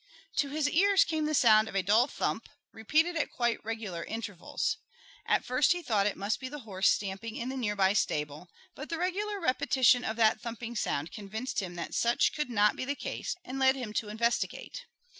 To 0.37 0.49
his 0.49 0.67
ears 0.67 1.03
came 1.03 1.25
the 1.27 1.35
sound 1.35 1.67
of 1.69 1.75
a 1.75 1.83
dull 1.83 2.07
thump, 2.07 2.49
repeated 2.73 3.15
at 3.15 3.29
quite 3.29 3.63
regular 3.63 4.03
intervals. 4.03 4.77
At 5.27 5.45
first 5.45 5.73
he 5.73 5.83
thought 5.83 6.07
it 6.07 6.17
must 6.17 6.39
be 6.39 6.49
the 6.49 6.61
horse 6.61 6.89
stamping 6.89 7.35
in 7.35 7.49
the 7.49 7.55
near 7.55 7.75
by 7.75 7.93
stable, 7.93 8.49
but 8.73 8.89
the 8.89 8.97
regular 8.97 9.39
repetition 9.39 10.03
of 10.03 10.15
that 10.15 10.41
thumping 10.41 10.75
sound 10.75 11.11
convinced 11.11 11.59
him 11.59 11.75
that 11.75 11.93
such 11.93 12.33
could 12.33 12.49
not 12.49 12.75
be 12.75 12.83
the 12.83 12.95
case 12.95 13.35
and 13.45 13.59
led 13.59 13.75
him 13.75 13.93
to 13.93 14.09
investigate. 14.09 14.85